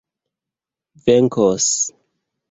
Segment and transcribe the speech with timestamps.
[1.05, 1.69] venkos